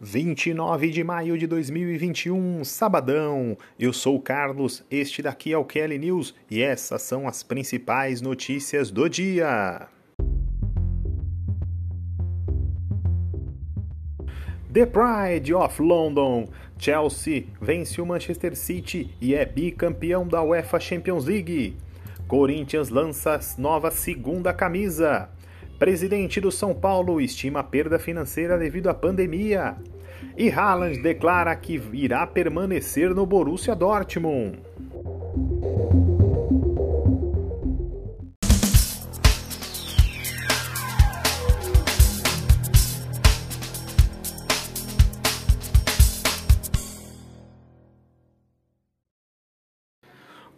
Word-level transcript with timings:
29 0.00 0.90
de 0.90 1.02
maio 1.02 1.36
de 1.36 1.46
2021, 1.46 2.64
sabadão. 2.64 3.58
Eu 3.76 3.92
sou 3.92 4.16
o 4.16 4.20
Carlos, 4.20 4.84
este 4.88 5.22
daqui 5.22 5.52
é 5.52 5.58
o 5.58 5.64
Kelly 5.64 5.98
News 5.98 6.34
e 6.48 6.62
essas 6.62 7.02
são 7.02 7.26
as 7.26 7.42
principais 7.42 8.20
notícias 8.20 8.92
do 8.92 9.08
dia. 9.08 9.88
The 14.72 14.86
Pride 14.86 15.52
of 15.52 15.82
London. 15.82 16.46
Chelsea 16.78 17.46
vence 17.60 18.00
o 18.00 18.06
Manchester 18.06 18.54
City 18.54 19.10
e 19.20 19.34
é 19.34 19.44
bicampeão 19.44 20.28
da 20.28 20.40
UEFA 20.44 20.78
Champions 20.78 21.24
League. 21.24 21.76
Corinthians 22.28 22.88
lança 22.88 23.40
nova 23.58 23.90
segunda 23.90 24.52
camisa. 24.52 25.28
Presidente 25.78 26.40
do 26.40 26.50
São 26.50 26.74
Paulo 26.74 27.20
estima 27.20 27.62
perda 27.62 28.00
financeira 28.00 28.58
devido 28.58 28.88
à 28.88 28.94
pandemia. 28.94 29.76
E 30.36 30.50
Haaland 30.50 31.00
declara 31.00 31.54
que 31.54 31.80
irá 31.92 32.26
permanecer 32.26 33.14
no 33.14 33.24
Borussia 33.24 33.76
Dortmund. 33.76 34.58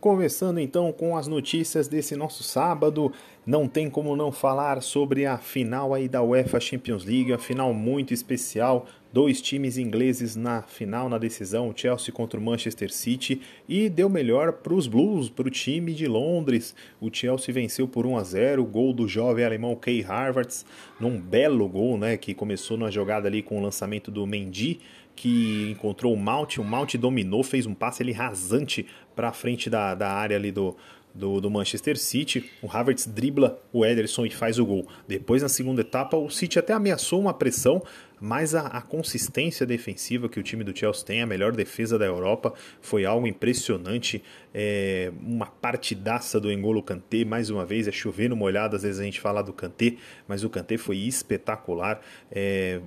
Começando 0.00 0.58
então 0.58 0.90
com 0.92 1.14
as 1.14 1.26
notícias 1.26 1.86
desse 1.86 2.16
nosso 2.16 2.42
sábado, 2.42 3.12
não 3.44 3.68
tem 3.68 3.90
como 3.90 4.16
não 4.16 4.32
falar 4.32 4.80
sobre 4.80 5.26
a 5.26 5.36
final 5.36 5.92
aí 5.92 6.08
da 6.08 6.22
UEFA 6.22 6.58
Champions 6.58 7.04
League, 7.04 7.34
a 7.34 7.38
final 7.38 7.74
muito 7.74 8.14
especial, 8.14 8.86
dois 9.12 9.42
times 9.42 9.76
ingleses 9.76 10.36
na 10.36 10.62
final, 10.62 11.10
na 11.10 11.18
decisão, 11.18 11.68
o 11.68 11.76
Chelsea 11.76 12.14
contra 12.14 12.40
o 12.40 12.42
Manchester 12.42 12.90
City, 12.90 13.42
e 13.68 13.90
deu 13.90 14.08
melhor 14.08 14.52
para 14.52 14.72
os 14.72 14.86
Blues, 14.86 15.28
para 15.28 15.48
o 15.48 15.50
time 15.50 15.92
de 15.92 16.06
Londres. 16.06 16.74
O 16.98 17.10
Chelsea 17.12 17.52
venceu 17.52 17.86
por 17.86 18.06
1 18.06 18.16
a 18.16 18.24
0, 18.24 18.64
gol 18.64 18.94
do 18.94 19.06
jovem 19.06 19.44
alemão 19.44 19.76
Kay 19.76 20.02
Havertz, 20.02 20.64
num 20.98 21.20
belo 21.20 21.68
gol, 21.68 21.98
né, 21.98 22.16
que 22.16 22.32
começou 22.32 22.78
na 22.78 22.90
jogada 22.90 23.28
ali 23.28 23.42
com 23.42 23.58
o 23.58 23.62
lançamento 23.62 24.10
do 24.10 24.26
Mendy, 24.26 24.80
que 25.20 25.70
encontrou 25.70 26.14
o 26.14 26.16
Mount, 26.16 26.56
o 26.56 26.64
Mount 26.64 26.94
dominou, 26.94 27.42
fez 27.42 27.66
um 27.66 27.74
passe 27.74 28.02
ali 28.02 28.10
rasante 28.10 28.86
para 29.14 29.30
frente 29.34 29.68
da, 29.68 29.94
da 29.94 30.10
área 30.10 30.34
ali 30.34 30.50
do, 30.50 30.74
do, 31.14 31.42
do, 31.42 31.50
Manchester 31.50 31.98
City. 31.98 32.50
O 32.62 32.74
Havertz 32.74 33.06
dribla 33.06 33.62
o 33.70 33.84
Ederson 33.84 34.24
e 34.24 34.30
faz 34.30 34.58
o 34.58 34.64
gol. 34.64 34.88
Depois, 35.06 35.42
na 35.42 35.48
segunda 35.50 35.82
etapa, 35.82 36.16
o 36.16 36.30
City 36.30 36.58
até 36.58 36.72
ameaçou 36.72 37.20
uma 37.20 37.34
pressão, 37.34 37.82
mas 38.20 38.54
a, 38.54 38.66
a, 38.66 38.82
consistência 38.82 39.64
defensiva 39.64 40.28
que 40.28 40.38
o 40.38 40.42
time 40.42 40.62
do 40.62 40.76
Chelsea 40.76 41.04
tem, 41.04 41.22
a 41.22 41.26
melhor 41.26 41.52
defesa 41.52 41.98
da 41.98 42.04
Europa, 42.04 42.52
foi 42.80 43.04
algo 43.04 43.26
impressionante. 43.26 44.22
É, 44.52 45.12
uma 45.22 45.46
partidaça 45.46 46.40
do 46.40 46.50
Engolo 46.50 46.82
Kanté, 46.82 47.24
mais 47.24 47.50
uma 47.50 47.64
vez, 47.64 47.88
é 47.88 47.92
chovendo 47.92 48.36
molhado, 48.36 48.76
às 48.76 48.82
vezes 48.82 49.00
a 49.00 49.04
gente 49.04 49.20
fala 49.20 49.42
do 49.42 49.52
Kanté, 49.52 49.94
mas 50.28 50.44
o 50.44 50.50
Kanté 50.50 50.76
foi 50.76 50.98
espetacular, 50.98 52.00
é, 52.30 52.80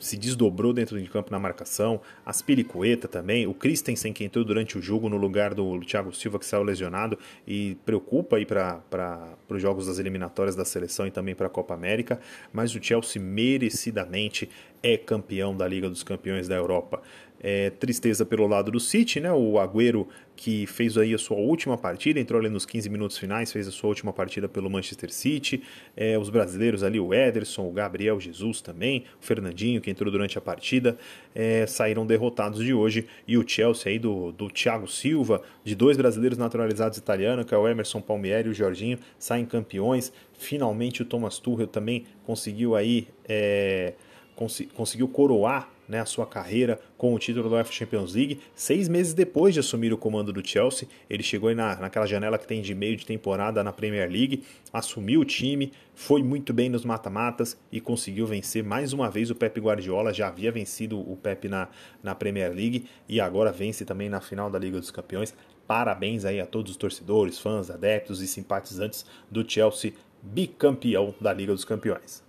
se 0.00 0.16
desdobrou 0.16 0.72
dentro 0.72 1.00
de 1.00 1.08
campo 1.08 1.30
na 1.30 1.38
marcação, 1.38 2.00
Aspilicueta 2.24 3.08
também, 3.08 3.46
o 3.46 3.54
Christensen 3.54 4.12
que 4.12 4.24
entrou 4.24 4.44
durante 4.44 4.78
o 4.78 4.82
jogo 4.82 5.08
no 5.08 5.16
lugar 5.16 5.54
do 5.54 5.80
Thiago 5.80 6.14
Silva 6.14 6.38
que 6.38 6.46
saiu 6.46 6.62
lesionado 6.62 7.18
e 7.46 7.76
preocupa 7.84 8.36
aí 8.36 8.46
para 8.46 8.80
os 9.48 9.60
jogos 9.60 9.86
das 9.86 9.98
eliminatórias 9.98 10.54
da 10.54 10.64
seleção 10.64 11.06
e 11.06 11.10
também 11.10 11.34
para 11.34 11.46
a 11.46 11.50
Copa 11.50 11.74
América, 11.74 12.20
mas 12.52 12.74
o 12.74 12.82
Chelsea 12.82 13.20
merecidamente 13.20 14.48
é 14.82 14.96
campeão 14.96 15.56
da 15.56 15.66
Liga 15.66 15.88
dos 15.88 16.02
Campeões 16.02 16.48
da 16.48 16.56
Europa. 16.56 17.02
É, 17.40 17.70
tristeza 17.70 18.26
pelo 18.26 18.48
lado 18.48 18.70
do 18.72 18.80
City, 18.80 19.20
né? 19.20 19.32
O 19.32 19.60
Agüero 19.60 20.08
que 20.38 20.66
fez 20.68 20.96
aí 20.96 21.12
a 21.12 21.18
sua 21.18 21.36
última 21.36 21.76
partida, 21.76 22.20
entrou 22.20 22.38
ali 22.38 22.48
nos 22.48 22.64
15 22.64 22.88
minutos 22.88 23.18
finais, 23.18 23.50
fez 23.50 23.66
a 23.66 23.72
sua 23.72 23.88
última 23.88 24.12
partida 24.12 24.48
pelo 24.48 24.70
Manchester 24.70 25.12
City. 25.12 25.64
É, 25.96 26.16
os 26.16 26.30
brasileiros 26.30 26.84
ali, 26.84 27.00
o 27.00 27.12
Ederson, 27.12 27.68
o 27.68 27.72
Gabriel 27.72 28.20
Jesus 28.20 28.60
também, 28.60 29.04
o 29.20 29.24
Fernandinho 29.24 29.80
que 29.80 29.90
entrou 29.90 30.12
durante 30.12 30.38
a 30.38 30.40
partida, 30.40 30.96
é, 31.34 31.66
saíram 31.66 32.06
derrotados 32.06 32.64
de 32.64 32.72
hoje. 32.72 33.06
E 33.26 33.36
o 33.36 33.46
Chelsea 33.46 33.90
aí 33.90 33.98
do, 33.98 34.30
do 34.30 34.48
Thiago 34.48 34.86
Silva, 34.86 35.42
de 35.64 35.74
dois 35.74 35.96
brasileiros 35.96 36.38
naturalizados 36.38 36.96
italianos, 36.98 37.44
que 37.44 37.52
é 37.52 37.58
o 37.58 37.66
Emerson 37.66 38.00
Palmieri 38.00 38.48
e 38.48 38.52
o 38.52 38.54
Jorginho, 38.54 38.98
saem 39.18 39.44
campeões. 39.44 40.12
Finalmente 40.34 41.02
o 41.02 41.04
Thomas 41.04 41.40
Tuchel 41.40 41.66
também 41.66 42.04
conseguiu 42.24 42.76
aí 42.76 43.08
é, 43.28 43.94
cons 44.38 44.62
conseguiu 44.72 45.08
coroar 45.08 45.68
né, 45.88 46.00
a 46.00 46.04
sua 46.04 46.26
carreira 46.26 46.78
com 46.96 47.12
o 47.12 47.18
título 47.18 47.48
da 47.48 47.56
UEFA 47.56 47.72
Champions 47.72 48.14
League. 48.14 48.40
Seis 48.54 48.88
meses 48.88 49.14
depois 49.14 49.54
de 49.54 49.60
assumir 49.60 49.92
o 49.92 49.98
comando 49.98 50.32
do 50.32 50.46
Chelsea, 50.46 50.86
ele 51.10 51.22
chegou 51.22 51.52
na, 51.54 51.74
naquela 51.76 52.06
janela 52.06 52.38
que 52.38 52.46
tem 52.46 52.62
de 52.62 52.74
meio 52.74 52.96
de 52.96 53.04
temporada 53.04 53.64
na 53.64 53.72
Premier 53.72 54.08
League, 54.08 54.44
assumiu 54.72 55.20
o 55.20 55.24
time, 55.24 55.72
foi 55.94 56.22
muito 56.22 56.52
bem 56.52 56.68
nos 56.68 56.84
mata-matas 56.84 57.58
e 57.72 57.80
conseguiu 57.80 58.26
vencer 58.26 58.62
mais 58.62 58.92
uma 58.92 59.10
vez 59.10 59.30
o 59.30 59.34
Pep 59.34 59.58
Guardiola. 59.58 60.12
Já 60.12 60.28
havia 60.28 60.52
vencido 60.52 61.00
o 61.00 61.16
Pep 61.16 61.48
na, 61.48 61.68
na 62.02 62.14
Premier 62.14 62.52
League 62.52 62.86
e 63.08 63.20
agora 63.20 63.50
vence 63.50 63.84
também 63.84 64.08
na 64.08 64.20
final 64.20 64.50
da 64.50 64.58
Liga 64.58 64.78
dos 64.78 64.90
Campeões. 64.90 65.34
Parabéns 65.66 66.24
aí 66.24 66.40
a 66.40 66.46
todos 66.46 66.70
os 66.70 66.76
torcedores, 66.76 67.38
fãs, 67.38 67.70
adeptos 67.70 68.22
e 68.22 68.26
simpatizantes 68.26 69.04
do 69.30 69.48
Chelsea, 69.48 69.92
bicampeão 70.22 71.14
da 71.20 71.32
Liga 71.32 71.52
dos 71.52 71.64
Campeões. 71.64 72.27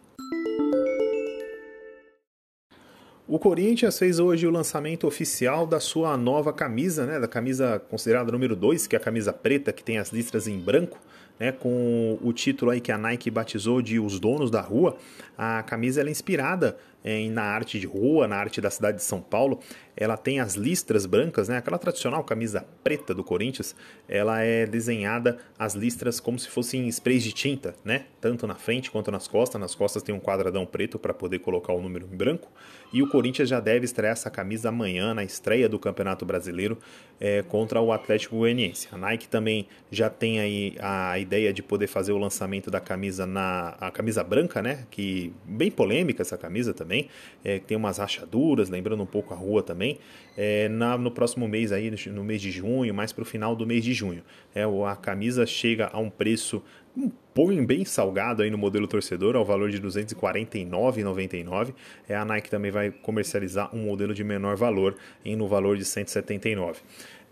O 3.32 3.38
Corinthians 3.38 4.00
fez 4.00 4.18
hoje 4.18 4.48
o 4.48 4.50
lançamento 4.50 5.06
oficial 5.06 5.68
da 5.68 5.80
sua 5.80 6.18
nova 6.18 6.52
camisa, 6.52 7.06
né, 7.06 7.20
da 7.20 7.28
camisa 7.28 7.80
considerada 7.88 8.32
número 8.32 8.56
2, 8.56 8.88
que 8.88 8.96
é 8.96 8.98
a 8.98 9.00
camisa 9.00 9.32
preta, 9.32 9.72
que 9.72 9.84
tem 9.84 10.00
as 10.00 10.12
listras 10.12 10.48
em 10.48 10.58
branco, 10.58 10.98
né, 11.40 11.52
com 11.52 12.18
o 12.22 12.34
título 12.34 12.72
aí 12.72 12.82
que 12.82 12.92
a 12.92 12.98
Nike 12.98 13.32
batizou 13.32 13.82
de 13.82 14.00
Os 14.00 14.20
Donos 14.20 14.52
da 14.52 14.62
Rua. 14.62 14.98
A 15.38 15.64
camisa 15.64 16.02
é 16.02 16.10
inspirada 16.10 16.78
em, 17.04 17.30
na 17.30 17.44
arte 17.44 17.80
de 17.80 17.88
rua, 17.88 18.28
na 18.28 18.36
arte 18.36 18.60
da 18.60 18.70
cidade 18.70 18.98
de 18.98 19.04
São 19.04 19.22
Paulo. 19.22 19.60
Ela 19.96 20.16
tem 20.16 20.40
as 20.40 20.56
listras 20.56 21.06
brancas, 21.06 21.50
né? 21.50 21.58
Aquela 21.58 21.78
tradicional 21.78 22.24
camisa 22.24 22.66
preta 22.84 23.14
do 23.14 23.24
Corinthians, 23.24 23.76
ela 24.08 24.42
é 24.42 24.66
desenhada 24.66 25.38
as 25.58 25.74
listras 25.74 26.20
como 26.20 26.40
se 26.40 26.48
fossem 26.50 26.88
sprays 26.88 27.24
de 27.24 27.34
tinta, 27.34 27.76
né? 27.84 28.06
Tanto 28.22 28.48
na 28.48 28.56
frente 28.56 28.90
quanto 28.92 29.12
nas 29.12 29.28
costas. 29.28 29.60
Nas 29.60 29.76
costas 29.76 30.04
tem 30.04 30.16
um 30.16 30.20
quadradão 30.20 30.66
preto 30.66 30.98
para 30.98 31.14
poder 31.14 31.40
colocar 31.40 31.74
o 31.74 31.82
número 31.82 32.08
em 32.12 32.16
branco. 32.16 32.50
E 32.94 33.04
o 33.04 33.10
Corinthians 33.10 33.50
já 33.50 33.60
deve 33.60 33.86
estrear 33.86 34.14
essa 34.14 34.30
camisa 34.30 34.70
amanhã 34.70 35.14
na 35.14 35.24
estreia 35.24 35.70
do 35.70 35.78
Campeonato 35.78 36.26
Brasileiro 36.26 36.78
é, 37.20 37.44
contra 37.44 37.82
o 37.82 37.92
Atlético 37.92 38.38
Goianiense. 38.38 38.88
A 38.92 38.98
Nike 38.98 39.28
também 39.28 39.68
já 39.92 40.10
tem 40.10 40.40
aí 40.40 40.76
a 40.80 41.20
ideia 41.30 41.54
de 41.54 41.62
poder 41.62 41.86
fazer 41.86 42.12
o 42.12 42.18
lançamento 42.18 42.72
da 42.72 42.80
camisa 42.80 43.26
na 43.28 43.76
a 43.80 43.92
camisa 43.92 44.24
branca, 44.24 44.64
né? 44.64 44.86
Que 44.90 45.32
bem 45.46 45.70
polêmica 45.70 46.24
essa 46.24 46.38
camisa 46.38 46.74
também, 46.74 47.08
é, 47.44 47.60
tem 47.60 47.78
umas 47.78 48.00
rachaduras, 48.00 48.68
lembrando 48.70 49.04
um 49.04 49.06
pouco 49.06 49.32
a 49.32 49.38
rua 49.38 49.62
também. 49.62 50.00
É, 50.36 50.68
na, 50.70 50.98
no 50.98 51.12
próximo 51.12 51.48
mês 51.48 51.72
aí, 51.72 51.94
no 52.08 52.24
mês 52.24 52.42
de 52.42 52.50
junho, 52.50 52.94
mais 52.94 53.14
para 53.14 53.22
o 53.22 53.26
final 53.26 53.56
do 53.56 53.68
mês 53.68 53.84
de 53.84 53.94
junho. 53.94 54.24
É, 54.56 54.64
a 54.64 54.96
camisa 54.96 55.46
chega 55.46 55.90
a 55.94 56.00
um 56.00 56.10
preço 56.10 56.64
um 56.98 57.12
pouco 57.34 57.54
bem 57.66 57.86
salgado 57.86 58.42
aí 58.42 58.50
no 58.50 58.58
modelo 58.58 58.88
torcedor, 58.88 59.36
ao 59.36 59.46
valor 59.46 59.70
de 59.70 59.78
R$ 59.78 59.84
249,99. 59.84 61.74
É, 62.08 62.16
a 62.16 62.26
Nike 62.26 62.50
também 62.50 62.72
vai 62.72 62.92
comercializar 62.92 63.74
um 63.74 63.84
modelo 63.86 64.14
de 64.14 64.24
menor 64.24 64.58
valor, 64.58 64.96
em 65.24 65.36
no 65.36 65.48
valor 65.48 65.78
de 65.78 65.84
R$ 65.84 65.90
179. 65.90 66.82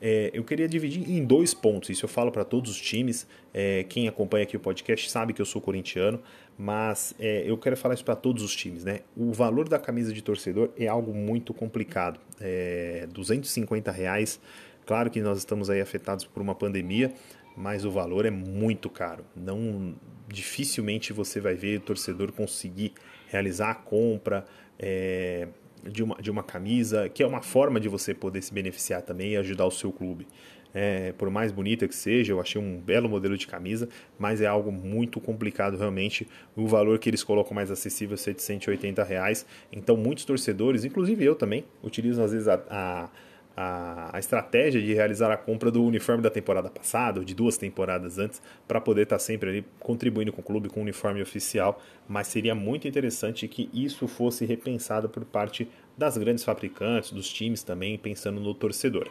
É, 0.02 0.30
eu 0.34 0.44
queria 0.44 0.68
dividir 0.68 1.10
em 1.10 1.24
dois 1.26 1.54
pontos. 1.54 1.90
Isso 1.90 2.06
eu 2.06 2.10
falo 2.10 2.32
para 2.32 2.44
todos 2.44 2.72
os 2.72 2.80
times. 2.80 3.28
É, 3.54 3.84
quem 3.84 4.08
acompanha 4.08 4.44
aqui 4.44 4.56
o 4.56 4.60
podcast 4.60 5.10
sabe 5.10 5.34
que 5.34 5.42
eu 5.42 5.46
sou 5.46 5.62
corintiano, 5.62 6.22
mas 6.58 7.16
é, 7.20 7.44
eu 7.46 7.58
quero 7.58 7.76
falar 7.76 7.96
isso 7.96 8.06
para 8.06 8.16
todos 8.16 8.44
os 8.44 8.56
times. 8.56 8.84
Né? 8.84 9.02
O 9.16 9.32
valor 9.34 9.68
da 9.68 9.80
camisa 9.80 10.14
de 10.14 10.22
torcedor 10.22 10.70
é 10.78 10.88
algo 10.88 11.14
muito 11.14 11.54
complicado. 11.54 12.20
É, 12.40 13.08
250 13.12 13.92
reais. 13.92 14.40
Claro 14.86 15.10
que 15.10 15.22
nós 15.22 15.38
estamos 15.40 15.70
aí 15.70 15.82
afetados 15.82 16.26
por 16.26 16.42
uma 16.42 16.56
pandemia, 16.56 17.14
mas 17.56 17.84
o 17.84 17.92
valor 17.92 18.26
é 18.26 18.32
muito 18.32 18.90
caro. 18.90 19.26
Não 19.36 19.96
dificilmente 20.28 21.14
você 21.14 21.40
vai 21.40 21.56
ver 21.56 21.80
o 21.80 21.82
torcedor 21.82 22.32
conseguir 22.32 22.94
realizar 23.28 23.72
a 23.72 23.76
compra. 23.76 24.46
É, 24.80 25.48
de 25.88 26.04
uma, 26.04 26.16
de 26.16 26.30
uma 26.30 26.44
camisa, 26.44 27.10
que 27.10 27.24
é 27.24 27.28
uma 27.28 27.42
forma 27.42 27.80
de 27.80 27.90
você 27.90 28.14
poder 28.14 28.42
se 28.42 28.54
beneficiar 28.54 29.02
também 29.02 29.32
e 29.32 29.38
ajudar 29.38 29.66
o 29.66 29.72
seu 29.72 29.92
clube. 29.92 30.28
É, 30.74 31.12
por 31.14 31.30
mais 31.30 31.52
bonita 31.52 31.88
que 31.88 31.96
seja, 31.96 32.34
eu 32.34 32.40
achei 32.40 32.62
um 32.62 32.80
belo 32.80 33.10
modelo 33.10 33.38
de 33.38 33.48
camisa, 33.48 33.90
mas 34.20 34.42
é 34.42 34.46
algo 34.46 34.72
muito 34.72 35.20
complicado 35.20 35.78
realmente. 35.78 36.28
O 36.56 36.68
valor 36.68 37.00
que 37.00 37.10
eles 37.10 37.24
colocam 37.24 37.56
mais 37.56 37.72
acessível 37.72 38.18
é 38.28 38.32
de 38.32 38.42
180 38.42 39.04
reais. 39.04 39.46
Então, 39.72 39.98
muitos 39.98 40.26
torcedores, 40.26 40.86
inclusive 40.86 41.24
eu 41.24 41.36
também, 41.36 41.66
utilizam 41.82 42.24
às 42.24 42.32
vezes 42.32 42.48
a, 42.48 42.62
a 42.70 43.10
a, 43.58 44.16
a, 44.16 44.20
estratégia 44.20 44.80
de 44.80 44.94
realizar 44.94 45.32
a 45.32 45.36
compra 45.36 45.72
do 45.72 45.84
uniforme 45.84 46.22
da 46.22 46.30
temporada 46.30 46.70
passada, 46.70 47.20
ou 47.20 47.26
de 47.26 47.34
duas 47.34 47.58
temporadas 47.58 48.20
antes, 48.20 48.40
para 48.68 48.80
poder 48.80 49.04
estar 49.04 49.16
tá 49.16 49.20
sempre 49.20 49.50
ali 49.50 49.66
contribuindo 49.80 50.32
com 50.32 50.42
o 50.42 50.44
clube 50.44 50.70
com 50.70 50.80
o 50.80 50.84
uniforme 50.84 51.24
oficial. 51.24 51.82
Mas 52.08 52.28
seria 52.28 52.54
muito 52.54 52.88
interessante 52.88 53.48
que 53.48 53.68
isso 53.74 54.08
fosse 54.08 54.46
repensado 54.46 55.10
por 55.10 55.26
parte 55.26 55.68
das 55.98 56.18
grandes 56.18 56.44
fabricantes, 56.44 57.12
dos 57.12 57.28
times 57.28 57.64
também, 57.64 57.98
pensando 57.98 58.40
no 58.40 58.54
torcedor. 58.54 59.10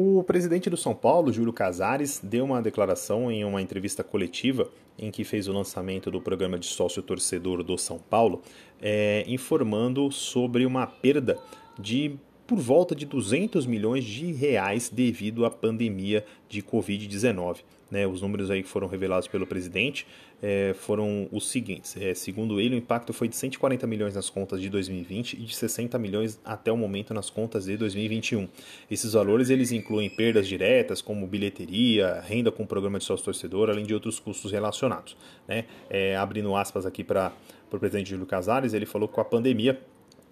O 0.00 0.22
presidente 0.22 0.70
do 0.70 0.76
São 0.76 0.94
Paulo, 0.94 1.32
Júlio 1.32 1.52
Casares, 1.52 2.20
deu 2.22 2.44
uma 2.44 2.62
declaração 2.62 3.32
em 3.32 3.44
uma 3.44 3.60
entrevista 3.60 4.04
coletiva 4.04 4.70
em 4.96 5.10
que 5.10 5.24
fez 5.24 5.48
o 5.48 5.52
lançamento 5.52 6.08
do 6.08 6.20
programa 6.20 6.56
de 6.56 6.66
sócio 6.66 7.02
torcedor 7.02 7.64
do 7.64 7.76
São 7.76 7.98
Paulo, 7.98 8.40
é, 8.80 9.24
informando 9.26 10.12
sobre 10.12 10.64
uma 10.64 10.86
perda 10.86 11.36
de 11.76 12.16
por 12.46 12.58
volta 12.58 12.94
de 12.94 13.04
200 13.04 13.66
milhões 13.66 14.04
de 14.04 14.30
reais 14.30 14.88
devido 14.88 15.44
à 15.44 15.50
pandemia 15.50 16.24
de 16.48 16.62
Covid-19. 16.62 17.64
Né, 17.90 18.06
os 18.06 18.22
números 18.22 18.52
aí 18.52 18.62
que 18.62 18.68
foram 18.68 18.86
revelados 18.86 19.26
pelo 19.26 19.46
presidente 19.48 20.06
é, 20.42 20.74
foram 20.74 21.28
os 21.32 21.50
seguintes. 21.50 21.96
É, 21.96 22.14
segundo 22.14 22.60
ele, 22.60 22.74
o 22.74 22.78
impacto 22.78 23.12
foi 23.12 23.28
de 23.28 23.36
140 23.36 23.86
milhões 23.86 24.14
nas 24.14 24.30
contas 24.30 24.60
de 24.60 24.68
2020 24.68 25.34
e 25.34 25.44
de 25.44 25.54
60 25.54 25.98
milhões 25.98 26.40
até 26.44 26.70
o 26.70 26.76
momento 26.76 27.12
nas 27.12 27.30
contas 27.30 27.64
de 27.64 27.76
2021. 27.76 28.48
Esses 28.90 29.12
valores 29.12 29.50
eles 29.50 29.72
incluem 29.72 30.08
perdas 30.08 30.46
diretas, 30.46 31.02
como 31.02 31.26
bilheteria, 31.26 32.20
renda 32.20 32.50
com 32.50 32.62
o 32.62 32.66
programa 32.66 32.98
de 32.98 33.04
sócio-torcedor, 33.04 33.70
além 33.70 33.84
de 33.84 33.94
outros 33.94 34.18
custos 34.20 34.52
relacionados. 34.52 35.16
Né? 35.46 35.64
É, 35.90 36.16
abrindo 36.16 36.54
aspas 36.54 36.86
aqui 36.86 37.02
para 37.02 37.32
o 37.70 37.78
presidente 37.78 38.10
Júlio 38.10 38.26
Casares, 38.26 38.72
ele 38.72 38.86
falou 38.86 39.08
que 39.08 39.14
com 39.14 39.20
a 39.20 39.24
pandemia 39.24 39.78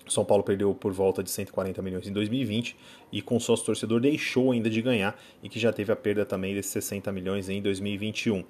são 0.09 0.25
Paulo 0.25 0.45
perdeu 0.45 0.73
por 0.75 0.93
volta 0.93 1.23
de 1.23 1.31
140 1.31 1.83
milhões 1.83 2.07
em 2.07 2.13
2020 2.13 2.77
e 3.11 3.21
com 3.21 3.41
sócio 3.41 3.67
torcedor 3.67 4.01
deixou 4.01 4.53
ainda 4.53 4.71
de 4.71 4.81
ganhar 4.81 5.21
e 5.43 5.49
que 5.49 5.59
já 5.59 5.73
teve 5.73 5.93
a 5.93 5.97
perda 5.97 6.25
também 6.25 6.55
desses 6.55 6.73
60 6.73 7.11
milhões 7.11 7.49
em 7.49 7.61
2021. 7.61 8.45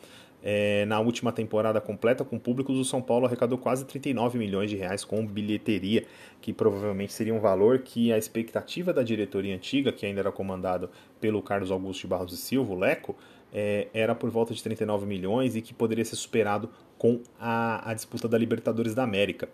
É, 0.49 0.87
na 0.87 1.01
última 1.01 1.33
temporada 1.33 1.81
completa 1.81 2.25
com 2.25 2.39
públicos, 2.39 2.79
o 2.79 2.85
São 2.85 3.03
Paulo 3.03 3.27
arrecadou 3.27 3.59
quase 3.59 3.85
39 3.85 4.39
milhões 4.39 4.71
de 4.71 4.77
reais 4.77 5.05
com 5.05 5.27
bilheteria, 5.27 6.05
que 6.41 6.53
provavelmente 6.53 7.13
seria 7.13 7.35
um 7.35 7.41
valor 7.41 7.81
que 7.81 8.13
a 8.13 8.17
expectativa 8.17 8.93
da 8.93 9.03
diretoria 9.03 9.57
antiga, 9.57 9.91
que 9.91 10.07
ainda 10.07 10.21
era 10.21 10.31
comandado 10.31 10.89
pelo 11.21 11.43
Carlos 11.43 11.73
Augusto 11.73 12.03
de 12.03 12.07
Barros 12.07 12.33
e 12.33 12.37
Silva, 12.37 12.73
o 12.73 12.79
Leco, 12.79 13.17
é, 13.53 13.89
era 13.93 14.15
por 14.15 14.31
volta 14.31 14.55
de 14.55 14.63
39 14.63 15.05
milhões 15.05 15.57
e 15.57 15.61
que 15.61 15.75
poderia 15.75 16.05
ser 16.05 16.15
superado 16.15 16.71
com 16.97 17.21
a, 17.41 17.91
a 17.91 17.93
disputa 17.93 18.29
da 18.29 18.39
Libertadores 18.39 18.95
da 18.95 19.03
América. 19.03 19.49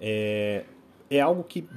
É, 0.00 0.64
é 1.10 1.20
algo 1.20 1.44
que 1.44 1.68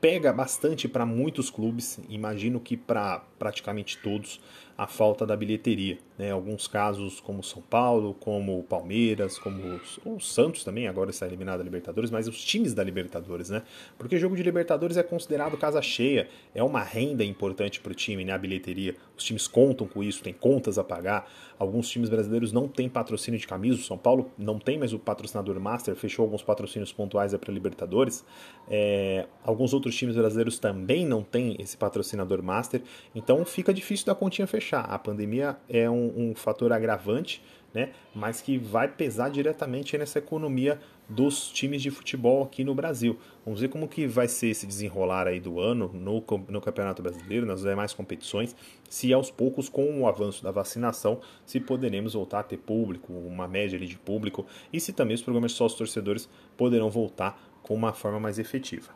pega 0.00 0.32
bastante 0.32 0.88
para 0.88 1.06
muitos 1.06 1.48
clubes, 1.48 2.00
imagino 2.08 2.58
que 2.58 2.76
para 2.76 3.20
praticamente 3.38 3.98
todos, 3.98 4.40
a 4.76 4.86
falta 4.86 5.26
da 5.26 5.36
bilheteria. 5.36 5.98
Né? 6.18 6.30
Alguns 6.30 6.66
casos, 6.66 7.20
como 7.20 7.42
São 7.42 7.62
Paulo, 7.62 8.14
como 8.14 8.62
Palmeiras, 8.64 9.38
como 9.38 9.80
o 10.04 10.20
Santos 10.20 10.64
também, 10.64 10.86
agora 10.88 11.10
está 11.10 11.26
eliminado 11.26 11.58
da 11.58 11.64
Libertadores, 11.64 12.10
mas 12.10 12.28
os 12.28 12.42
times 12.42 12.74
da 12.74 12.82
Libertadores, 12.82 13.50
né? 13.50 13.62
Porque 13.98 14.18
jogo 14.18 14.36
de 14.36 14.42
Libertadores 14.42 14.96
é 14.96 15.02
considerado 15.02 15.56
casa 15.56 15.80
cheia, 15.82 16.28
é 16.54 16.62
uma 16.62 16.82
renda 16.82 17.24
importante 17.24 17.80
para 17.80 17.92
o 17.92 17.94
time, 17.94 18.24
né? 18.24 18.32
A 18.32 18.38
bilheteria. 18.38 18.96
Os 19.16 19.24
times 19.24 19.46
contam 19.46 19.86
com 19.86 20.02
isso, 20.02 20.22
tem 20.22 20.32
contas 20.32 20.78
a 20.78 20.84
pagar. 20.84 21.30
Alguns 21.58 21.88
times 21.88 22.08
brasileiros 22.08 22.52
não 22.52 22.68
têm 22.68 22.88
patrocínio 22.88 23.40
de 23.40 23.46
camisa, 23.46 23.80
o 23.80 23.84
São 23.84 23.96
Paulo 23.96 24.30
não 24.36 24.58
tem, 24.58 24.78
mas 24.78 24.92
o 24.92 24.98
patrocinador 24.98 25.58
Master 25.58 25.94
fechou 25.94 26.22
alguns 26.24 26.42
patrocínios 26.42 26.92
pontuais 26.92 27.34
para 27.36 27.52
Libertadores. 27.52 28.24
É, 28.68 29.26
alguns 29.44 29.72
outros 29.72 29.94
times 29.94 30.16
brasileiros 30.16 30.58
também 30.58 31.06
não 31.06 31.22
têm 31.22 31.56
esse 31.58 31.76
patrocinador 31.76 32.42
Master, 32.42 32.82
então 33.14 33.44
fica 33.44 33.72
difícil 33.72 34.06
da 34.06 34.14
continha 34.14 34.46
fechar. 34.66 34.80
A 34.80 34.98
pandemia 34.98 35.56
é 35.68 35.88
um, 35.88 36.12
um 36.16 36.34
fator 36.34 36.72
agravante, 36.72 37.42
né, 37.72 37.90
mas 38.14 38.40
que 38.40 38.58
vai 38.58 38.88
pesar 38.88 39.28
diretamente 39.28 39.96
nessa 39.96 40.18
economia 40.18 40.80
dos 41.08 41.50
times 41.50 41.82
de 41.82 41.90
futebol 41.90 42.42
aqui 42.42 42.64
no 42.64 42.74
Brasil. 42.74 43.18
Vamos 43.44 43.60
ver 43.60 43.68
como 43.68 43.86
que 43.86 44.06
vai 44.06 44.26
ser 44.26 44.48
esse 44.48 44.66
desenrolar 44.66 45.28
aí 45.28 45.38
do 45.38 45.60
ano 45.60 45.90
no, 45.92 46.24
no 46.48 46.60
Campeonato 46.60 47.02
Brasileiro, 47.02 47.46
nas 47.46 47.62
demais 47.62 47.92
competições, 47.92 48.56
se 48.88 49.12
aos 49.12 49.30
poucos, 49.30 49.68
com 49.68 50.00
o 50.00 50.08
avanço 50.08 50.42
da 50.42 50.50
vacinação, 50.50 51.20
se 51.44 51.60
poderemos 51.60 52.14
voltar 52.14 52.40
a 52.40 52.42
ter 52.42 52.56
público, 52.56 53.12
uma 53.12 53.46
média 53.46 53.78
de 53.78 53.98
público, 53.98 54.46
e 54.72 54.80
se 54.80 54.92
também 54.92 55.14
os 55.14 55.22
programas 55.22 55.52
de 55.52 55.58
sócios 55.58 55.78
torcedores 55.78 56.28
poderão 56.56 56.90
voltar 56.90 57.40
com 57.62 57.74
uma 57.74 57.92
forma 57.92 58.18
mais 58.18 58.38
efetiva. 58.38 58.90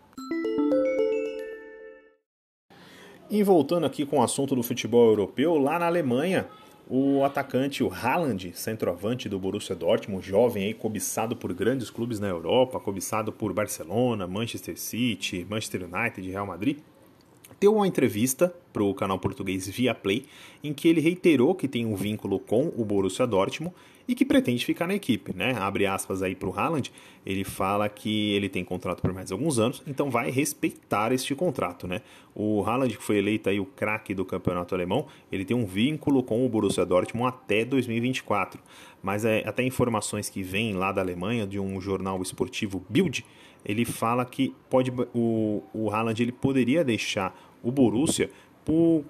E 3.31 3.45
voltando 3.45 3.87
aqui 3.87 4.05
com 4.05 4.19
o 4.19 4.23
assunto 4.25 4.57
do 4.57 4.63
futebol 4.63 5.07
europeu, 5.07 5.57
lá 5.57 5.79
na 5.79 5.87
Alemanha, 5.87 6.49
o 6.89 7.23
atacante, 7.23 7.85
o 7.85 7.89
Haaland, 7.89 8.51
centroavante 8.57 9.29
do 9.29 9.39
Borussia 9.39 9.77
Dortmund, 9.77 10.27
jovem 10.27 10.65
aí, 10.65 10.75
cobiçado 10.75 11.37
por 11.37 11.55
grandes 11.55 11.91
clubes 11.91 12.19
na 12.19 12.27
Europa, 12.27 12.81
cobiçado 12.81 13.31
por 13.31 13.53
Barcelona, 13.53 14.27
Manchester 14.27 14.77
City, 14.77 15.47
Manchester 15.49 15.85
United 15.85 16.29
Real 16.29 16.45
Madrid, 16.45 16.79
deu 17.61 17.73
uma 17.73 17.87
entrevista 17.87 18.53
para 18.73 18.83
o 18.83 18.93
canal 18.93 19.21
português 19.21 19.69
Viaplay, 19.69 20.25
em 20.65 20.75
que 20.75 20.89
ele 20.89 21.01
reiterou 21.01 21.55
que 21.55 21.69
tem 21.69 21.87
um 21.87 21.95
vínculo 21.95 22.41
com 22.41 22.73
o 22.77 22.85
Borussia 22.85 23.29
Dortmund 23.29 23.73
e 24.11 24.15
que 24.17 24.25
pretende 24.25 24.65
ficar 24.65 24.89
na 24.89 24.95
equipe, 24.97 25.33
né? 25.33 25.55
Abre 25.57 25.87
aspas 25.87 26.21
aí 26.21 26.35
para 26.35 26.49
o 26.49 26.53
Haaland, 26.53 26.91
ele 27.25 27.45
fala 27.45 27.89
que 27.89 28.33
ele 28.33 28.49
tem 28.49 28.65
contrato 28.65 29.01
por 29.01 29.13
mais 29.13 29.31
alguns 29.31 29.61
anos, 29.61 29.85
então 29.87 30.11
vai 30.11 30.33
respeitar 30.33 31.13
este 31.13 31.33
contrato, 31.33 31.87
né? 31.87 32.03
O 32.35 32.65
Haaland, 32.65 32.97
que 32.97 33.03
foi 33.05 33.19
eleito 33.19 33.49
aí 33.49 33.61
o 33.61 33.65
craque 33.65 34.13
do 34.13 34.25
campeonato 34.25 34.75
alemão, 34.75 35.07
ele 35.31 35.45
tem 35.45 35.57
um 35.57 35.65
vínculo 35.65 36.25
com 36.25 36.45
o 36.45 36.49
Borussia 36.49 36.85
Dortmund 36.85 37.29
até 37.29 37.65
2024, 37.65 38.61
mas 39.01 39.25
é, 39.25 39.45
até 39.47 39.63
informações 39.63 40.29
que 40.29 40.43
vêm 40.43 40.75
lá 40.75 40.91
da 40.91 41.01
Alemanha, 41.01 41.47
de 41.47 41.61
um 41.61 41.81
jornal 41.81 42.21
esportivo 42.21 42.85
Bild, 42.89 43.25
ele 43.65 43.85
fala 43.85 44.25
que 44.25 44.53
pode 44.69 44.91
o, 45.15 45.63
o 45.73 45.89
Haaland 45.89 46.21
ele 46.21 46.33
poderia 46.33 46.83
deixar 46.83 47.33
o 47.63 47.71
Borussia 47.71 48.29
por 48.65 49.05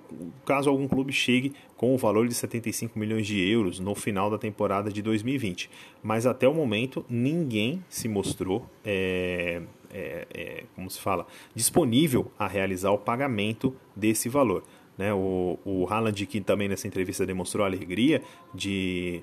caso 0.45 0.71
algum 0.71 0.87
clube 0.87 1.13
chegue 1.13 1.53
com 1.77 1.95
o 1.95 1.99
valor 1.99 2.29
de 2.29 2.35
75 2.35 2.99
milhões 2.99 3.27
de 3.27 3.41
euros 3.41 3.81
no 3.81 3.95
final 3.95 4.31
da 4.31 4.39
temporada 4.39 4.91
de 4.91 5.03
2020. 5.03 5.71
Mas 6.03 6.27
até 6.27 6.49
o 6.49 6.55
momento 6.55 7.05
ninguém 7.09 7.83
se 7.89 8.09
mostrou, 8.09 8.67
é, 8.85 9.63
é, 9.91 10.27
é, 10.33 10.65
como 10.75 10.91
se 10.91 11.01
fala, 11.01 11.27
disponível 11.55 12.31
a 12.39 12.47
realizar 12.47 12.91
o 12.91 12.99
pagamento 12.99 13.75
desse 13.97 14.29
valor. 14.29 14.63
Né? 14.97 15.13
O, 15.13 15.59
o 15.65 15.87
Haaland, 15.89 16.27
que 16.27 16.41
também 16.41 16.69
nessa 16.69 16.87
entrevista 16.87 17.25
demonstrou 17.25 17.65
alegria 17.65 18.23
de 18.55 19.23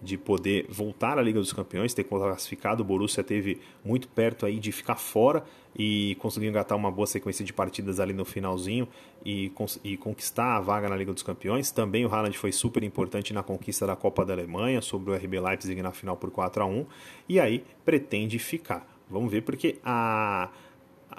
de 0.00 0.16
poder 0.16 0.66
voltar 0.68 1.18
à 1.18 1.22
Liga 1.22 1.38
dos 1.38 1.52
Campeões, 1.52 1.94
ter 1.94 2.04
classificado. 2.04 2.82
O 2.82 2.84
Borussia 2.84 3.22
teve 3.22 3.60
muito 3.84 4.08
perto 4.08 4.46
aí 4.46 4.58
de 4.58 4.72
ficar 4.72 4.96
fora 4.96 5.44
e 5.76 6.16
conseguiu 6.16 6.50
engatar 6.50 6.76
uma 6.76 6.90
boa 6.90 7.06
sequência 7.06 7.44
de 7.44 7.52
partidas 7.52 8.00
ali 8.00 8.12
no 8.12 8.24
finalzinho 8.24 8.88
e, 9.24 9.52
e 9.84 9.96
conquistar 9.96 10.56
a 10.56 10.60
vaga 10.60 10.88
na 10.88 10.96
Liga 10.96 11.12
dos 11.12 11.22
Campeões. 11.22 11.70
Também 11.70 12.04
o 12.04 12.12
Haaland 12.12 12.36
foi 12.36 12.52
super 12.52 12.82
importante 12.82 13.32
na 13.32 13.42
conquista 13.42 13.86
da 13.86 13.96
Copa 13.96 14.24
da 14.24 14.32
Alemanha 14.32 14.80
sobre 14.80 15.10
o 15.10 15.14
RB 15.14 15.40
Leipzig 15.40 15.80
na 15.82 15.92
final 15.92 16.16
por 16.16 16.30
4 16.30 16.62
a 16.62 16.66
1 16.66 16.86
e 17.28 17.40
aí 17.40 17.64
pretende 17.84 18.38
ficar. 18.38 18.86
Vamos 19.08 19.30
ver 19.30 19.42
porque 19.42 19.76
a 19.84 20.48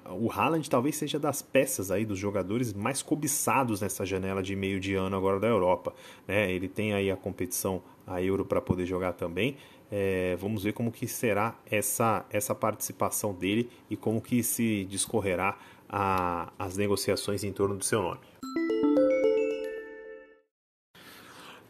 o 0.09 0.31
Haaland 0.31 0.69
talvez 0.69 0.95
seja 0.95 1.19
das 1.19 1.41
peças 1.41 1.91
aí 1.91 2.05
dos 2.05 2.17
jogadores 2.19 2.73
mais 2.73 3.01
cobiçados 3.01 3.81
nessa 3.81 4.05
janela 4.05 4.41
de 4.41 4.55
meio 4.55 4.79
de 4.79 4.95
ano 4.95 5.15
agora 5.15 5.39
da 5.39 5.47
Europa. 5.47 5.93
Né? 6.27 6.51
Ele 6.51 6.67
tem 6.67 6.93
aí 6.93 7.11
a 7.11 7.15
competição, 7.15 7.81
a 8.05 8.21
Euro 8.21 8.45
para 8.45 8.61
poder 8.61 8.85
jogar 8.85 9.13
também. 9.13 9.57
É, 9.91 10.35
vamos 10.39 10.63
ver 10.63 10.73
como 10.73 10.91
que 10.91 11.07
será 11.07 11.55
essa, 11.69 12.25
essa 12.29 12.55
participação 12.55 13.33
dele 13.33 13.69
e 13.89 13.95
como 13.95 14.21
que 14.21 14.41
se 14.41 14.85
discorrerá 14.85 15.57
a, 15.87 16.51
as 16.57 16.75
negociações 16.75 17.43
em 17.43 17.51
torno 17.51 17.75
do 17.75 17.85
seu 17.85 18.01
nome. 18.01 18.19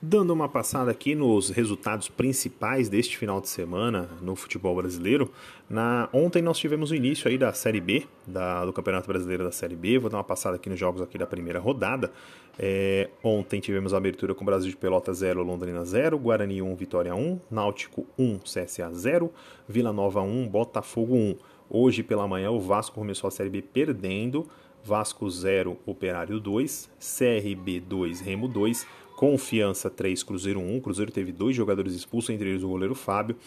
Dando 0.05 0.33
uma 0.33 0.49
passada 0.49 0.91
aqui 0.91 1.15
nos 1.15 1.49
resultados 1.49 2.09
principais 2.09 2.89
deste 2.89 3.17
final 3.17 3.39
de 3.39 3.47
semana 3.47 4.09
no 4.21 4.35
futebol 4.35 4.75
brasileiro. 4.75 5.31
Na, 5.69 6.09
ontem 6.11 6.41
nós 6.41 6.57
tivemos 6.57 6.91
o 6.91 6.95
início 6.95 7.29
aí 7.29 7.37
da 7.37 7.53
Série 7.53 7.79
B, 7.79 8.05
da, 8.27 8.65
do 8.65 8.73
Campeonato 8.73 9.07
Brasileiro 9.07 9.45
da 9.45 9.51
Série 9.53 9.77
B. 9.77 9.97
Vou 9.97 10.09
dar 10.09 10.17
uma 10.17 10.23
passada 10.25 10.57
aqui 10.57 10.69
nos 10.69 10.77
jogos 10.77 11.01
aqui 11.01 11.17
da 11.17 11.25
primeira 11.25 11.57
rodada. 11.57 12.11
É, 12.59 13.09
ontem 13.23 13.61
tivemos 13.61 13.93
a 13.93 13.97
abertura 13.97 14.35
com 14.35 14.43
Brasil 14.43 14.69
de 14.69 14.75
Pelota 14.75 15.13
0, 15.13 15.41
Londrina 15.41 15.85
0, 15.85 16.19
Guarani 16.19 16.61
1, 16.61 16.75
Vitória 16.75 17.15
1, 17.15 17.39
Náutico 17.49 18.05
1, 18.19 18.39
CSA 18.39 18.91
0, 18.91 19.31
Vila 19.69 19.93
Nova 19.93 20.21
1, 20.21 20.49
Botafogo 20.49 21.15
1. 21.15 21.35
Hoje 21.69 22.03
pela 22.03 22.27
manhã 22.27 22.51
o 22.51 22.59
Vasco 22.59 22.95
começou 22.95 23.29
a 23.29 23.31
Série 23.31 23.49
B 23.49 23.61
perdendo. 23.61 24.49
Vasco 24.83 25.29
0, 25.29 25.77
Operário 25.85 26.41
2, 26.41 26.89
CRB 26.99 27.79
2, 27.79 28.19
Remo 28.19 28.49
2, 28.49 28.85
Confiança 29.23 29.89
3, 29.89 30.21
Cruzeiro 30.21 30.59
1. 30.59 30.75
O 30.75 30.81
Cruzeiro 30.81 31.09
teve 31.09 31.31
dois 31.31 31.55
jogadores 31.55 31.93
expulsos, 31.93 32.29
entre 32.29 32.49
eles 32.49 32.61
o 32.61 32.67
goleiro 32.67 32.93
Fábio. 32.93 33.37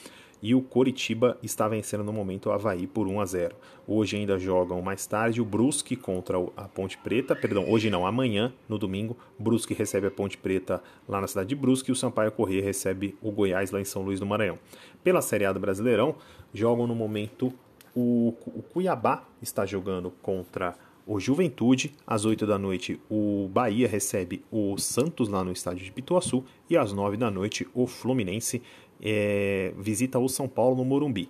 E 0.42 0.54
o 0.54 0.62
Coritiba 0.62 1.37
está 1.42 1.68
vencendo 1.68 2.02
no 2.02 2.14
momento 2.14 2.47
o 2.47 2.52
Havaí 2.52 2.87
por 2.87 3.06
1 3.06 3.21
a 3.21 3.26
0. 3.26 3.54
Hoje 3.87 4.16
ainda 4.16 4.38
jogam 4.38 4.80
mais 4.80 5.06
tarde 5.06 5.38
o 5.38 5.45
Brusque 5.45 5.95
contra 5.95 6.38
a 6.56 6.66
Ponte 6.66 6.97
Preta. 6.97 7.37
Perdão, 7.37 7.71
hoje 7.71 7.90
não, 7.90 8.06
amanhã, 8.06 8.54
no 8.66 8.78
domingo, 8.78 9.18
Brusque 9.38 9.75
recebe 9.75 10.06
a 10.06 10.11
Ponte 10.11 10.38
Preta 10.38 10.83
lá 11.06 11.21
na 11.21 11.26
cidade 11.26 11.50
de 11.50 11.54
Brusque 11.54 11.90
e 11.90 11.92
o 11.92 11.97
Sampaio 11.97 12.33
Corrêa 12.33 12.62
recebe 12.62 13.14
o 13.21 13.30
Goiás 13.30 13.71
lá 13.71 13.78
em 13.78 13.85
São 13.85 14.00
Luís 14.00 14.18
do 14.18 14.25
Maranhão. 14.25 14.59
Pela 15.04 15.21
Série 15.21 15.45
A 15.45 15.52
do 15.52 15.61
Brasileirão, 15.61 16.14
jogam 16.54 16.87
no 16.87 16.95
momento 16.95 17.52
o, 17.95 18.35
o 18.47 18.62
Cuiabá 18.62 19.25
está 19.42 19.66
jogando 19.66 20.11
contra 20.23 20.75
o 21.06 21.20
Juventude. 21.20 21.94
Às 22.06 22.25
8 22.25 22.46
da 22.46 22.58
noite, 22.58 23.00
o 23.08 23.48
Bahia 23.52 23.86
recebe 23.86 24.44
o 24.50 24.76
Santos 24.76 25.28
lá 25.28 25.44
no 25.44 25.52
estádio 25.52 25.84
de 25.84 25.92
Pituaçu. 25.92 26.44
E 26.68 26.76
às 26.76 26.92
9 26.92 27.16
da 27.16 27.30
noite, 27.30 27.66
o 27.72 27.86
Fluminense 27.86 28.60
é, 29.00 29.72
visita 29.78 30.18
o 30.18 30.28
São 30.28 30.48
Paulo 30.48 30.76
no 30.76 30.84
Morumbi. 30.84 31.28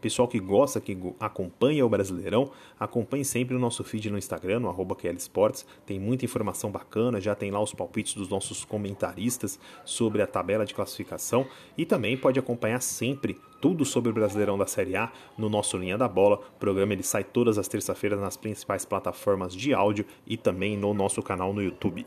Pessoal 0.00 0.28
que 0.28 0.38
gosta, 0.38 0.80
que 0.80 0.96
acompanha 1.18 1.84
o 1.84 1.88
Brasileirão, 1.88 2.50
acompanhe 2.78 3.24
sempre 3.24 3.54
o 3.54 3.58
nosso 3.58 3.82
feed 3.82 4.10
no 4.10 4.18
Instagram, 4.18 4.60
no 4.60 4.68
arroba. 4.68 4.96
Tem 5.84 5.98
muita 5.98 6.24
informação 6.24 6.70
bacana, 6.70 7.20
já 7.20 7.34
tem 7.34 7.50
lá 7.50 7.60
os 7.60 7.72
palpites 7.72 8.14
dos 8.14 8.28
nossos 8.28 8.64
comentaristas 8.64 9.58
sobre 9.84 10.22
a 10.22 10.26
tabela 10.26 10.64
de 10.64 10.74
classificação 10.74 11.46
e 11.76 11.84
também 11.84 12.16
pode 12.16 12.38
acompanhar 12.38 12.80
sempre 12.80 13.38
tudo 13.60 13.84
sobre 13.84 14.10
o 14.10 14.14
Brasileirão 14.14 14.58
da 14.58 14.66
Série 14.66 14.96
A 14.96 15.10
no 15.36 15.48
nosso 15.48 15.76
Linha 15.76 15.96
da 15.96 16.08
Bola. 16.08 16.36
O 16.36 16.58
programa 16.58 16.92
ele 16.92 17.02
sai 17.02 17.24
todas 17.24 17.58
as 17.58 17.68
terças-feiras 17.68 18.20
nas 18.20 18.36
principais 18.36 18.84
plataformas 18.84 19.54
de 19.54 19.72
áudio 19.72 20.04
e 20.26 20.36
também 20.36 20.76
no 20.76 20.92
nosso 20.92 21.22
canal 21.22 21.52
no 21.52 21.62
YouTube. 21.62 22.06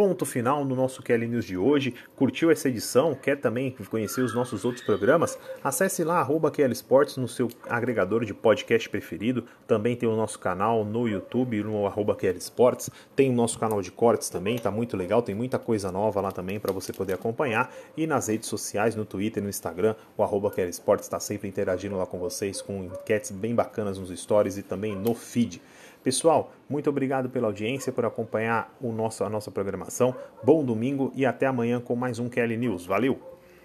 Ponto 0.00 0.24
final 0.24 0.64
no 0.64 0.74
nosso 0.74 1.02
Kelly 1.02 1.28
News 1.28 1.44
de 1.44 1.58
hoje. 1.58 1.94
Curtiu 2.16 2.50
essa 2.50 2.70
edição? 2.70 3.14
Quer 3.14 3.36
também 3.36 3.76
conhecer 3.90 4.22
os 4.22 4.34
nossos 4.34 4.64
outros 4.64 4.82
programas? 4.82 5.38
Acesse 5.62 6.02
lá 6.02 6.20
arroba 6.20 6.50
Kelly 6.50 6.72
Sports 6.72 7.18
no 7.18 7.28
seu 7.28 7.48
agregador 7.68 8.24
de 8.24 8.32
podcast 8.32 8.88
preferido. 8.88 9.44
Também 9.66 9.94
tem 9.94 10.08
o 10.08 10.16
nosso 10.16 10.38
canal 10.38 10.86
no 10.86 11.06
YouTube, 11.06 11.62
no 11.62 11.86
arroba 11.86 12.16
Kelly 12.16 12.38
Sports. 12.38 12.88
Tem 13.14 13.28
o 13.28 13.34
nosso 13.34 13.58
canal 13.58 13.82
de 13.82 13.92
cortes 13.92 14.30
também, 14.30 14.56
tá 14.56 14.70
muito 14.70 14.96
legal. 14.96 15.20
Tem 15.20 15.34
muita 15.34 15.58
coisa 15.58 15.92
nova 15.92 16.18
lá 16.22 16.32
também 16.32 16.58
para 16.58 16.72
você 16.72 16.94
poder 16.94 17.12
acompanhar. 17.12 17.70
E 17.94 18.06
nas 18.06 18.28
redes 18.28 18.48
sociais, 18.48 18.96
no 18.96 19.04
Twitter, 19.04 19.42
no 19.42 19.50
Instagram, 19.50 19.94
o 20.16 20.22
arroba 20.22 20.50
Kelly 20.50 20.70
Sports 20.70 21.04
está 21.04 21.20
sempre 21.20 21.46
interagindo 21.46 21.98
lá 21.98 22.06
com 22.06 22.18
vocês, 22.18 22.62
com 22.62 22.84
enquetes 22.84 23.30
bem 23.30 23.54
bacanas 23.54 23.98
nos 23.98 24.18
stories 24.18 24.56
e 24.56 24.62
também 24.62 24.96
no 24.96 25.14
feed. 25.14 25.60
Pessoal, 26.02 26.52
muito 26.68 26.88
obrigado 26.88 27.28
pela 27.28 27.48
audiência, 27.48 27.92
por 27.92 28.06
acompanhar 28.06 28.74
o 28.80 28.90
nosso, 28.90 29.22
a 29.22 29.28
nossa 29.28 29.50
programação. 29.50 30.14
Bom 30.42 30.64
domingo 30.64 31.12
e 31.14 31.26
até 31.26 31.46
amanhã 31.46 31.78
com 31.78 31.94
mais 31.94 32.18
um 32.18 32.28
Kelly 32.28 32.56
News. 32.56 32.86
Valeu! 32.86 33.39